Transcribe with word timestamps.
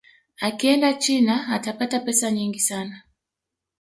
akienda 0.47 0.93
china 0.93 1.47
atapata 1.47 1.99
pesa 1.99 2.31
nyingi 2.31 2.59
sana 2.59 3.01